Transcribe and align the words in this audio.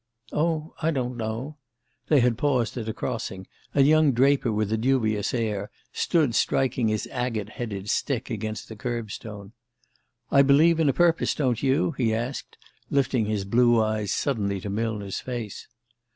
"Oh, 0.33 0.73
I 0.81 0.89
don't 0.89 1.15
know." 1.15 1.57
They 2.07 2.21
had 2.21 2.35
paused 2.35 2.75
at 2.75 2.89
a 2.89 2.91
crossing, 2.93 3.45
and 3.75 3.85
young 3.85 4.13
Draper, 4.13 4.51
with 4.51 4.71
a 4.71 4.75
dubious 4.77 5.31
air, 5.31 5.69
stood 5.93 6.33
striking 6.33 6.87
his 6.87 7.07
agate 7.11 7.49
headed 7.49 7.87
stick 7.87 8.31
against 8.31 8.67
the 8.67 8.75
curb 8.75 9.11
stone. 9.11 9.51
"I 10.31 10.41
believe 10.41 10.79
in 10.79 10.89
a 10.89 10.91
purpose, 10.93 11.35
don't 11.35 11.61
you?" 11.61 11.91
he 11.99 12.15
asked, 12.15 12.57
lifting 12.89 13.27
his 13.27 13.45
blue 13.45 13.79
eyes 13.79 14.11
suddenly 14.11 14.59
to 14.61 14.71
Millner's 14.71 15.19
face. 15.19 15.67